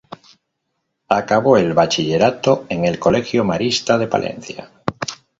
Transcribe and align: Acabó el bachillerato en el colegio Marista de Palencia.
Acabó 1.09 1.57
el 1.57 1.73
bachillerato 1.73 2.65
en 2.69 2.85
el 2.85 2.97
colegio 2.97 3.43
Marista 3.43 3.99
de 3.99 4.07
Palencia. 4.07 4.71